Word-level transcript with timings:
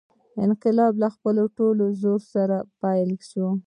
انقلاب 0.45 0.93
له 1.03 1.07
خپل 1.15 1.35
ټول 1.57 1.77
زور 2.01 2.19
سره 2.33 2.57
پیل 2.81 3.09
شو. 3.29 3.47